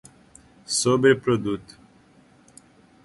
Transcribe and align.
sobreproduto 0.77 1.75